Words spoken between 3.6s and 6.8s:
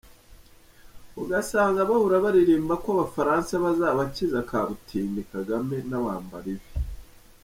bazabakiza Kabutindi Kagame n’abambari be.